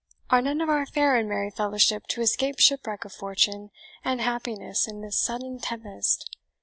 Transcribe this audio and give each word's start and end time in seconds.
Are 0.31 0.41
none 0.41 0.61
of 0.61 0.69
our 0.69 0.87
fair 0.87 1.15
and 1.15 1.29
merry 1.29 1.51
fellowship 1.51 2.07
to 2.07 2.21
escape 2.21 2.57
shipwreck 2.59 3.05
of 3.05 3.13
fortune 3.13 3.69
and 4.03 4.19
happiness 4.19 4.87
in 4.87 5.01
this 5.01 5.19
sudden 5.21 5.59
tempest? 5.59 6.37